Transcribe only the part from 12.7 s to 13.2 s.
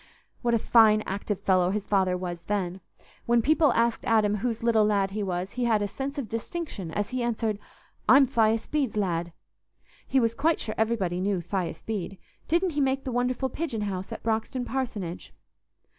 he make the